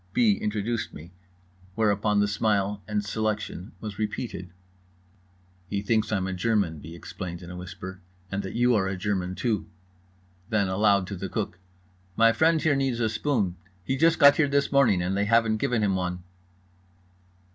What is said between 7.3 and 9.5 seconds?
in a whisper, "and that you are a German